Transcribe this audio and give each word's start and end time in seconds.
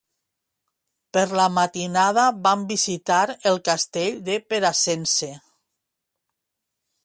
Per 1.17 1.23
la 1.39 1.45
matinada 1.57 2.23
vam 2.49 2.65
visitar 2.73 3.21
el 3.53 3.61
castell 3.69 4.19
de 4.31 4.41
Peracense. 4.49 5.33